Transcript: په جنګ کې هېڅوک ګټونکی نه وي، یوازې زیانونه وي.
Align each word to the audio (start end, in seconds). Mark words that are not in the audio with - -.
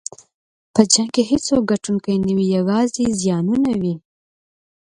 په 0.73 0.81
جنګ 0.91 1.09
کې 1.15 1.23
هېڅوک 1.31 1.61
ګټونکی 1.71 2.15
نه 2.25 2.31
وي، 2.37 2.45
یوازې 2.57 3.05
زیانونه 3.21 3.71
وي. 3.81 3.95